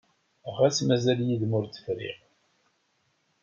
[0.57, 2.17] Xas mazal yid-m ur tt-friɣ.